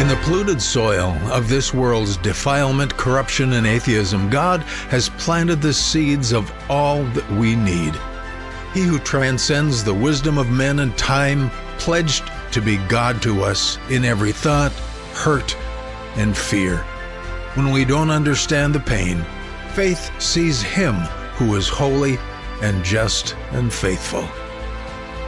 [0.00, 5.74] In the polluted soil of this world's defilement, corruption, and atheism, God has planted the
[5.74, 7.94] seeds of all that we need.
[8.72, 13.76] He who transcends the wisdom of men and time pledged to be God to us
[13.90, 14.72] in every thought,
[15.12, 15.54] hurt,
[16.16, 16.78] and fear.
[17.52, 19.22] When we don't understand the pain,
[19.74, 20.94] faith sees Him
[21.34, 22.18] who is holy
[22.62, 24.26] and just and faithful.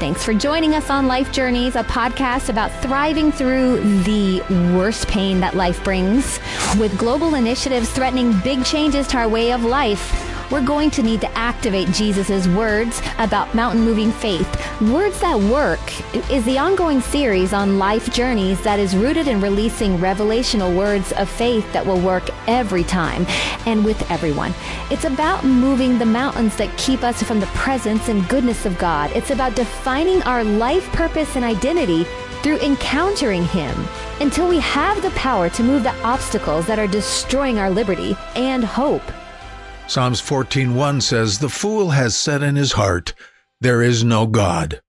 [0.02, 4.40] Thanks for joining us on Life Journeys, a podcast about thriving through the
[4.76, 6.40] worst pain that life brings.
[6.76, 11.22] With global initiatives threatening big changes to our way of life, we're going to need
[11.22, 14.46] to activate Jesus' words about mountain moving faith.
[14.82, 15.80] Words That Work
[16.30, 21.30] is the ongoing series on life journeys that is rooted in releasing revelational words of
[21.30, 23.24] faith that will work every time
[23.64, 24.52] and with everyone.
[24.90, 29.10] It's about moving the mountains that keep us from the presence and goodness of God.
[29.12, 32.05] It's about defining our life purpose and identity
[32.42, 33.74] through encountering Him
[34.20, 38.62] until we have the power to move the obstacles that are destroying our liberty and
[38.62, 39.02] hope.
[39.88, 43.12] Psalms 14:1 says, "The fool has said in his heart,
[43.61, 44.80] there is no God.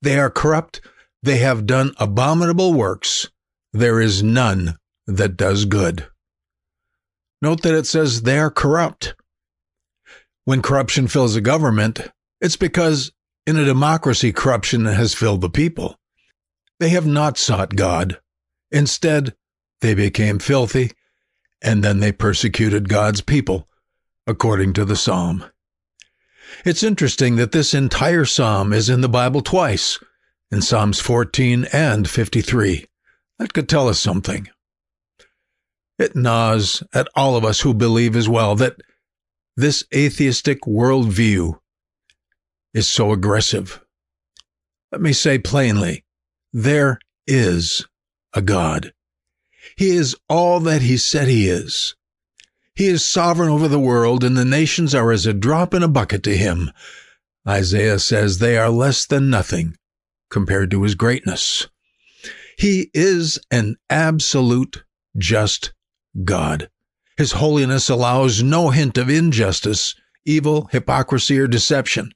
[0.00, 0.80] They are corrupt,
[1.22, 3.28] they have done abominable works.
[3.72, 6.08] There is none that does good."
[7.42, 9.14] Note that it says they are corrupt.
[10.44, 12.00] When corruption fills a government,
[12.40, 13.12] it's because
[13.46, 15.98] in a democracy corruption has filled the people.
[16.80, 18.18] They have not sought God.
[18.70, 19.34] Instead,
[19.80, 20.92] they became filthy,
[21.60, 23.68] and then they persecuted God's people
[24.28, 25.44] according to the psalm.
[26.64, 29.98] It's interesting that this entire psalm is in the Bible twice,
[30.50, 32.86] in Psalms 14 and 53.
[33.38, 34.48] That could tell us something.
[35.98, 38.76] It gnaws at all of us who believe as well that
[39.56, 41.58] this atheistic worldview
[42.74, 43.82] is so aggressive.
[44.92, 46.04] Let me say plainly,
[46.52, 47.86] there is
[48.34, 48.92] a God.
[49.76, 51.96] He is all that he said he is.
[52.78, 55.88] He is sovereign over the world, and the nations are as a drop in a
[55.88, 56.70] bucket to him.
[57.44, 59.76] Isaiah says they are less than nothing
[60.30, 61.66] compared to his greatness.
[62.56, 64.84] He is an absolute
[65.16, 65.72] just
[66.22, 66.70] God.
[67.16, 72.12] His holiness allows no hint of injustice, evil, hypocrisy, or deception.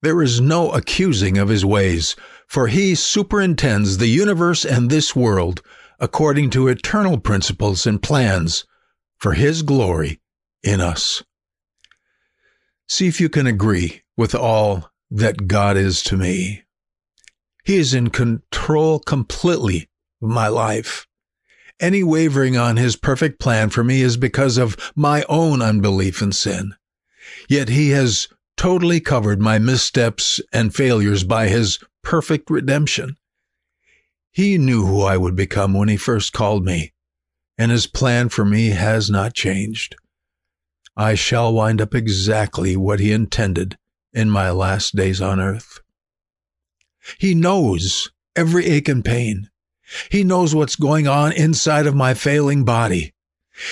[0.00, 2.16] There is no accusing of his ways,
[2.46, 5.60] for he superintends the universe and this world
[5.98, 8.64] according to eternal principles and plans
[9.20, 10.20] for His glory
[10.62, 11.22] in us.
[12.88, 16.64] See if you can agree with all that God is to me.
[17.64, 19.88] He is in control completely
[20.22, 21.06] of my life.
[21.78, 26.34] Any wavering on His perfect plan for me is because of my own unbelief and
[26.34, 26.74] sin.
[27.48, 33.16] Yet He has totally covered my missteps and failures by His perfect redemption.
[34.32, 36.92] He knew who I would become when He first called me
[37.60, 39.94] and his plan for me has not changed.
[40.96, 43.76] I shall wind up exactly what he intended
[44.14, 45.80] in my last days on earth.
[47.18, 49.50] He knows every ache and pain.
[50.10, 53.12] He knows what's going on inside of my failing body.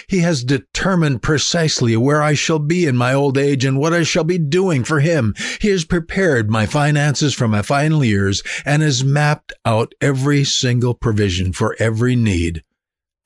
[0.07, 4.03] He has determined precisely where I shall be in my old age and what I
[4.03, 5.35] shall be doing for him.
[5.63, 10.93] He has prepared my finances for my final years and has mapped out every single
[10.93, 12.63] provision for every need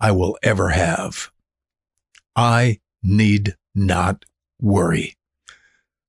[0.02, 1.30] I will ever have.
[2.34, 4.24] I need not
[4.60, 5.16] worry.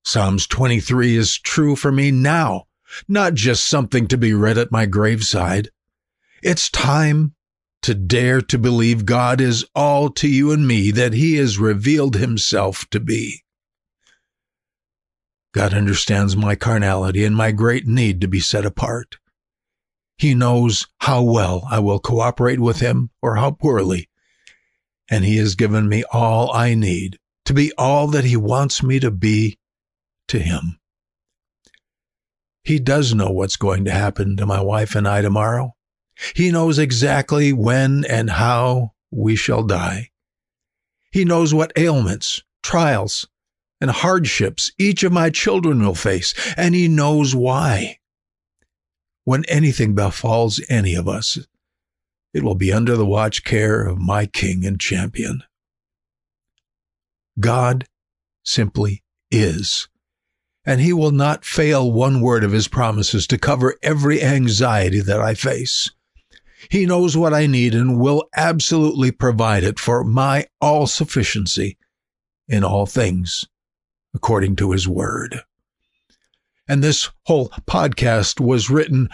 [0.03, 2.63] Psalms 23 is true for me now,
[3.07, 5.69] not just something to be read at my graveside.
[6.41, 7.35] It's time
[7.83, 12.15] to dare to believe God is all to you and me that He has revealed
[12.15, 13.43] Himself to be.
[15.53, 19.17] God understands my carnality and my great need to be set apart.
[20.17, 24.09] He knows how well I will cooperate with him or how poorly.
[25.09, 28.99] And he has given me all I need to be all that he wants me
[28.99, 29.57] to be
[30.29, 30.79] to him.
[32.63, 35.75] He does know what's going to happen to my wife and I tomorrow.
[36.35, 40.11] He knows exactly when and how we shall die.
[41.11, 43.27] He knows what ailments, trials,
[43.81, 47.97] and hardships each of my children will face, and he knows why
[49.25, 51.39] when anything befalls any of us,
[52.33, 55.43] it will be under the watch care of my King and Champion.
[57.39, 57.85] God
[58.43, 59.87] simply is,
[60.65, 65.21] and He will not fail one word of His promises to cover every anxiety that
[65.21, 65.91] I face.
[66.69, 71.77] He knows what I need and will absolutely provide it for my all sufficiency
[72.47, 73.45] in all things,
[74.13, 75.41] according to His word.
[76.67, 79.09] And this whole podcast was written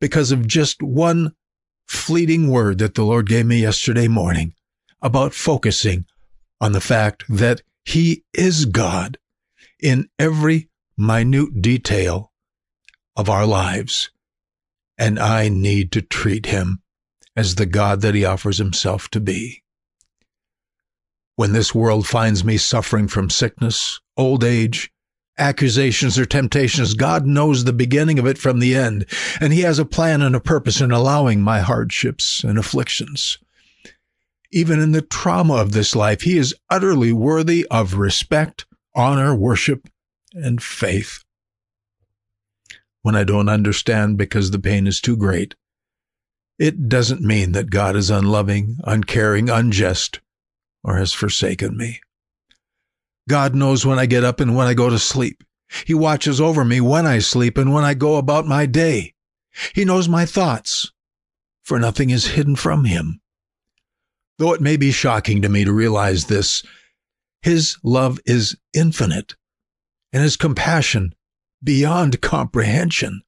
[0.00, 1.32] because of just one
[1.86, 4.54] fleeting word that the Lord gave me yesterday morning
[5.02, 6.06] about focusing
[6.60, 9.18] on the fact that He is God
[9.80, 12.32] in every minute detail
[13.16, 14.10] of our lives.
[14.98, 16.82] And I need to treat Him
[17.36, 19.62] as the God that He offers Himself to be.
[21.36, 24.92] When this world finds me suffering from sickness, old age,
[25.38, 29.06] accusations or temptations, God knows the beginning of it from the end,
[29.40, 33.38] and He has a plan and a purpose in allowing my hardships and afflictions.
[34.52, 39.88] Even in the trauma of this life, He is utterly worthy of respect, honor, worship,
[40.32, 41.24] and faith.
[43.02, 45.54] When I don't understand because the pain is too great,
[46.58, 50.20] it doesn't mean that God is unloving, uncaring, unjust,
[50.84, 52.00] or has forsaken me.
[53.30, 55.44] God knows when I get up and when I go to sleep.
[55.86, 59.14] He watches over me when I sleep and when I go about my day.
[59.72, 60.90] He knows my thoughts,
[61.62, 63.20] for nothing is hidden from him.
[64.38, 66.64] Though it may be shocking to me to realize this,
[67.40, 69.36] his love is infinite
[70.12, 71.14] and his compassion
[71.62, 73.22] beyond comprehension.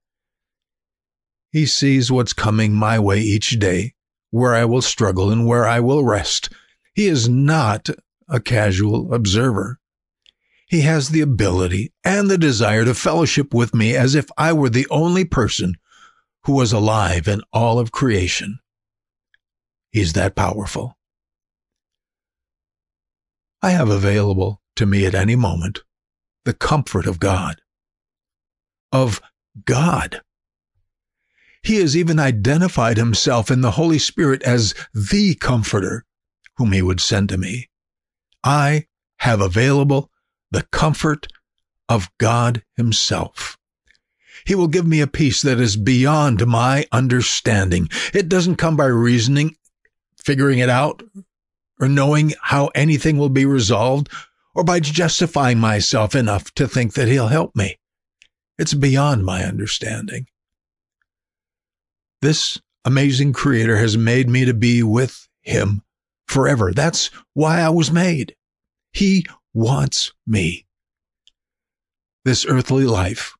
[1.52, 3.94] He sees what's coming my way each day,
[4.30, 6.48] where I will struggle and where I will rest.
[6.92, 7.88] He is not
[8.28, 9.78] a casual observer.
[10.72, 14.70] He has the ability and the desire to fellowship with me as if I were
[14.70, 15.74] the only person
[16.44, 18.58] who was alive in all of creation.
[19.90, 20.96] He's that powerful.
[23.60, 25.80] I have available to me at any moment
[26.46, 27.56] the comfort of God.
[28.90, 29.20] Of
[29.66, 30.22] God.
[31.62, 36.06] He has even identified himself in the Holy Spirit as the Comforter
[36.56, 37.68] whom he would send to me.
[38.42, 38.86] I
[39.18, 40.08] have available
[40.52, 41.26] the comfort
[41.88, 43.58] of God Himself.
[44.44, 47.88] He will give me a peace that is beyond my understanding.
[48.14, 49.56] It doesn't come by reasoning,
[50.16, 51.02] figuring it out,
[51.80, 54.08] or knowing how anything will be resolved,
[54.54, 57.78] or by justifying myself enough to think that He'll help me.
[58.58, 60.26] It's beyond my understanding.
[62.20, 65.82] This amazing Creator has made me to be with Him
[66.26, 66.72] forever.
[66.72, 68.36] That's why I was made.
[68.92, 70.66] He wants me.
[72.24, 73.34] This earthly life,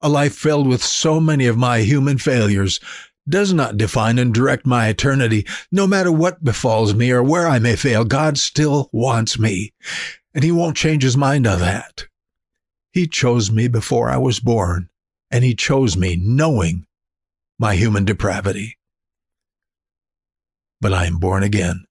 [0.00, 2.80] a life filled with so many of my human failures,
[3.28, 5.46] does not define and direct my eternity.
[5.70, 9.72] No matter what befalls me or where I may fail, God still wants me,
[10.34, 12.06] and He won't change His mind on that.
[12.92, 14.88] He chose me before I was born,
[15.30, 16.86] and He chose me knowing
[17.58, 18.76] my human depravity.
[20.80, 21.84] But I am born again,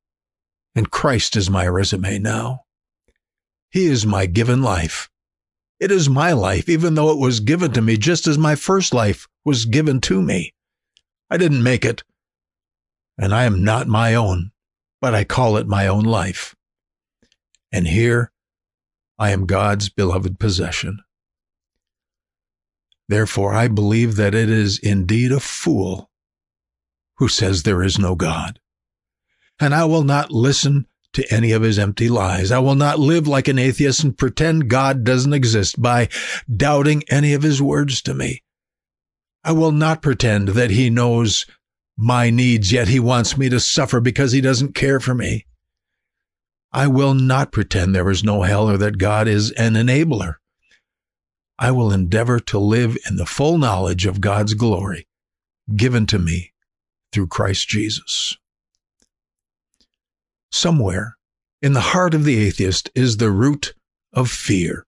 [0.75, 2.65] and Christ is my resume now.
[3.71, 5.09] He is my given life.
[5.79, 8.93] It is my life, even though it was given to me just as my first
[8.93, 10.53] life was given to me.
[11.29, 12.03] I didn't make it,
[13.17, 14.51] and I am not my own,
[14.99, 16.53] but I call it my own life.
[17.71, 18.31] And here
[19.17, 20.99] I am God's beloved possession.
[23.07, 26.09] Therefore, I believe that it is indeed a fool
[27.17, 28.59] who says there is no God.
[29.59, 32.51] And I will not listen to any of his empty lies.
[32.51, 36.09] I will not live like an atheist and pretend God doesn't exist by
[36.53, 38.43] doubting any of his words to me.
[39.43, 41.45] I will not pretend that he knows
[41.97, 45.45] my needs, yet he wants me to suffer because he doesn't care for me.
[46.71, 50.35] I will not pretend there is no hell or that God is an enabler.
[51.59, 55.07] I will endeavor to live in the full knowledge of God's glory
[55.75, 56.53] given to me
[57.11, 58.37] through Christ Jesus.
[60.51, 61.17] Somewhere
[61.61, 63.73] in the heart of the atheist is the root
[64.13, 64.85] of fear.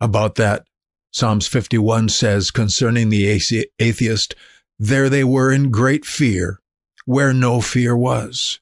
[0.00, 0.64] About that,
[1.12, 4.34] Psalms 51 says concerning the atheist,
[4.78, 6.60] there they were in great fear
[7.06, 8.60] where no fear was.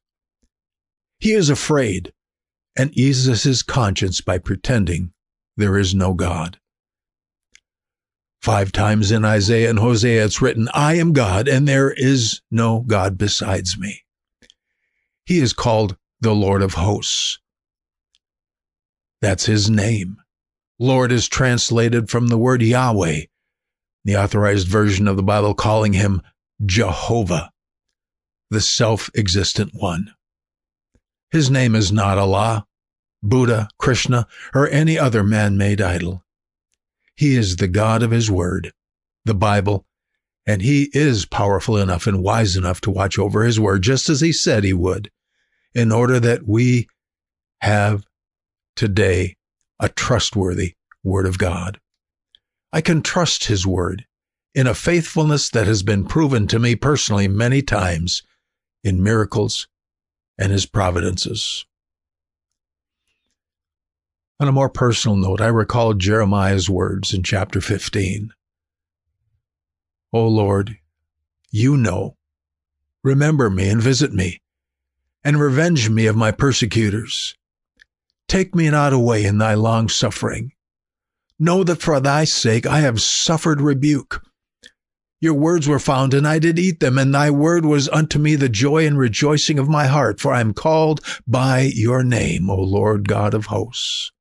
[1.18, 2.12] He is afraid
[2.76, 5.12] and eases his conscience by pretending
[5.56, 6.58] there is no God.
[8.40, 12.80] Five times in Isaiah and Hosea it's written, I am God and there is no
[12.80, 14.05] God besides me.
[15.26, 17.40] He is called the Lord of hosts.
[19.20, 20.18] That's his name.
[20.78, 23.22] Lord is translated from the word Yahweh,
[24.04, 26.22] the authorized version of the Bible calling him
[26.64, 27.50] Jehovah,
[28.50, 30.14] the self existent one.
[31.32, 32.64] His name is not Allah,
[33.20, 36.24] Buddha, Krishna, or any other man made idol.
[37.16, 38.72] He is the God of His Word,
[39.24, 39.86] the Bible,
[40.46, 44.20] and He is powerful enough and wise enough to watch over His Word just as
[44.20, 45.10] He said He would
[45.76, 46.88] in order that we
[47.60, 48.02] have
[48.76, 49.36] today
[49.78, 50.72] a trustworthy
[51.04, 51.78] Word of God.
[52.72, 54.06] I can trust His Word
[54.54, 58.22] in a faithfulness that has been proven to me personally many times
[58.82, 59.68] in miracles
[60.38, 61.66] and his providences.
[64.40, 68.32] On a more personal note, I recall Jeremiah's words in chapter 15.
[70.14, 70.78] O Lord,
[71.50, 72.16] you know.
[73.04, 74.40] Remember me and visit me,
[75.26, 77.34] and revenge me of my persecutors.
[78.28, 80.52] Take me not away in thy long suffering.
[81.36, 84.22] Know that for thy sake I have suffered rebuke.
[85.20, 88.36] Your words were found, and I did eat them, and thy word was unto me
[88.36, 92.54] the joy and rejoicing of my heart, for I am called by your name, O
[92.54, 94.12] Lord God of hosts.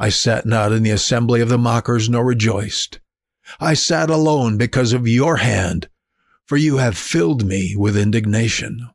[0.00, 2.98] I sat not in the assembly of the mockers, nor rejoiced.
[3.60, 5.88] I sat alone because of your hand,
[6.44, 8.90] for you have filled me with indignation.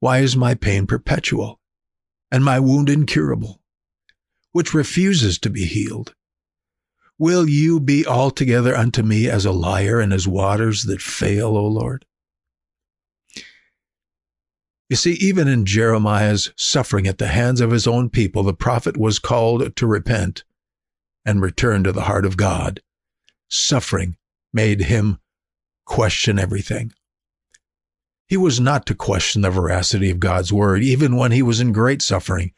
[0.00, 1.60] Why is my pain perpetual,
[2.30, 3.60] and my wound incurable,
[4.52, 6.14] which refuses to be healed?
[7.18, 11.66] Will you be altogether unto me as a liar and as waters that fail, O
[11.66, 12.04] Lord?
[14.88, 18.96] You see, even in Jeremiah's suffering at the hands of his own people, the prophet
[18.96, 20.44] was called to repent
[21.26, 22.80] and return to the heart of God.
[23.50, 24.16] Suffering
[24.52, 25.18] made him
[25.84, 26.92] question everything.
[28.28, 31.72] He was not to question the veracity of God's word, even when he was in
[31.72, 32.52] great suffering.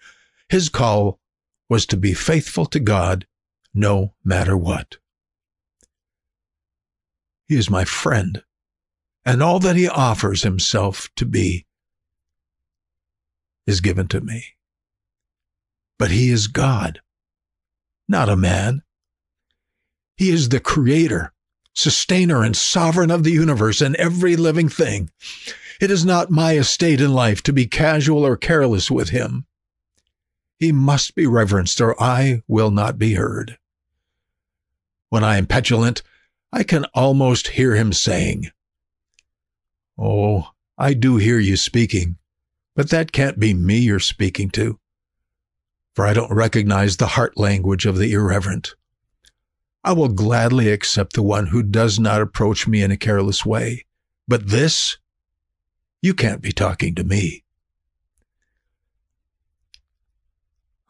[0.49, 1.21] His call
[1.69, 3.27] was to be faithful to God
[3.73, 4.97] no matter what.
[7.47, 8.43] He is my friend,
[9.25, 11.67] and all that he offers himself to be
[13.67, 14.45] is given to me.
[15.99, 17.00] But he is God,
[18.09, 18.83] not a man.
[20.17, 21.33] He is the creator,
[21.75, 25.11] sustainer, and sovereign of the universe and every living thing.
[25.80, 29.46] It is not my estate in life to be casual or careless with him.
[30.58, 33.56] He must be reverenced, or I will not be heard.
[35.08, 36.02] When I am petulant,
[36.52, 38.50] I can almost hear him saying,
[39.99, 42.18] Oh, I do hear you speaking,
[42.76, 44.78] but that can't be me you're speaking to,
[45.94, 48.75] for I don't recognize the heart language of the irreverent.
[49.82, 53.87] I will gladly accept the one who does not approach me in a careless way,
[54.28, 54.99] but this,
[56.02, 57.45] you can't be talking to me.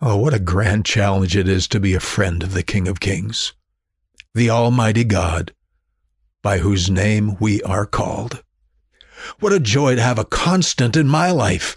[0.02, 3.00] Oh, what a grand challenge it is to be a friend of the King of
[3.00, 3.52] Kings
[4.34, 5.52] the Almighty God,
[6.40, 8.44] by whose name we are called.
[9.40, 11.76] What a joy to have a constant in my life,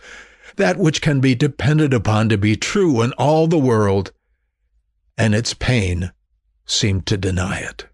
[0.55, 4.11] that which can be depended upon to be true in all the world,
[5.17, 6.11] and its pain
[6.65, 7.87] seemed to deny it.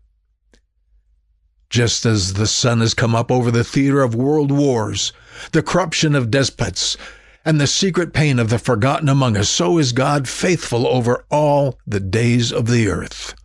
[1.70, 5.14] Just as the sun has come up over the theater of world wars,
[5.52, 6.98] the corruption of despots,
[7.46, 11.80] and the secret pain of the forgotten among us, so is God faithful over all
[11.86, 13.36] the days of the earth.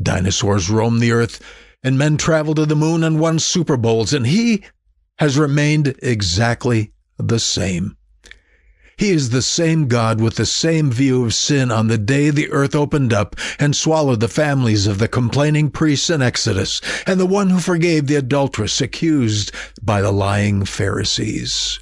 [0.00, 1.40] Dinosaurs roam the earth,
[1.82, 4.64] and men travel to the moon and won Super Bowls, and he
[5.18, 7.96] has remained exactly the same.
[8.98, 12.50] He is the same God with the same view of sin on the day the
[12.50, 17.26] earth opened up and swallowed the families of the complaining priests in Exodus, and the
[17.26, 21.78] one who forgave the adulteress accused by the lying Pharisees.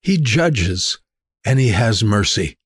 [0.00, 0.98] He judges
[1.44, 2.56] and he has mercy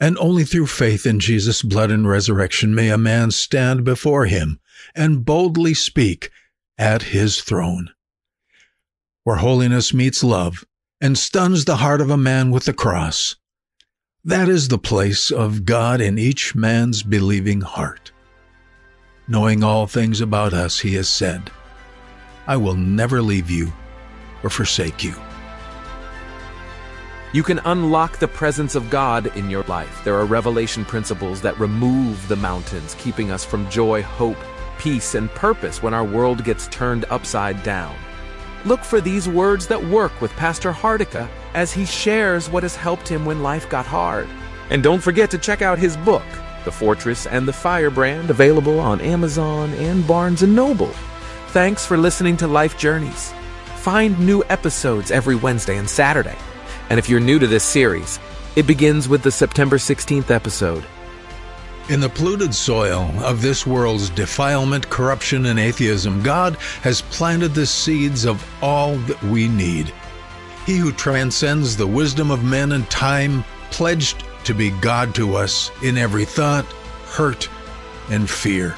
[0.00, 4.60] and only through faith in Jesus' blood and resurrection may a man stand before him
[4.94, 6.30] and boldly speak
[6.76, 7.90] at his throne.
[9.24, 10.64] Where holiness meets love
[11.00, 13.36] and stuns the heart of a man with the cross,
[14.24, 18.10] that is the place of God in each man's believing heart.
[19.28, 21.50] Knowing all things about us, he has said,
[22.46, 23.72] I will never leave you
[24.42, 25.14] or forsake you.
[27.32, 30.02] You can unlock the presence of God in your life.
[30.02, 34.38] There are revelation principles that remove the mountains, keeping us from joy, hope,
[34.78, 37.94] peace, and purpose when our world gets turned upside down.
[38.64, 43.08] Look for these words that work with Pastor Hardica as he shares what has helped
[43.08, 44.28] him when life got hard.
[44.70, 46.26] And don't forget to check out his book,
[46.64, 50.92] The Fortress and the Firebrand, available on Amazon and Barnes & Noble.
[51.48, 53.32] Thanks for listening to Life Journeys.
[53.76, 56.36] Find new episodes every Wednesday and Saturday
[56.90, 58.18] and if you're new to this series,
[58.56, 60.84] it begins with the September 16th episode.
[61.88, 67.64] In the polluted soil of this world's defilement, corruption, and atheism, God has planted the
[67.64, 69.90] seeds of all that we need.
[70.66, 75.70] He who transcends the wisdom of men and time pledged to be God to us
[75.82, 76.66] in every thought,
[77.06, 77.48] hurt,
[78.10, 78.72] and fear.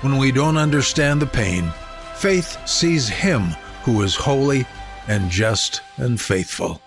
[0.00, 1.72] When we don't understand the pain,
[2.16, 3.50] faith sees Him
[3.84, 4.66] who is holy
[5.06, 6.80] and just and faithful.